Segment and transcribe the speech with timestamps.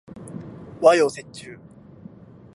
[0.81, 1.59] 和洋折衷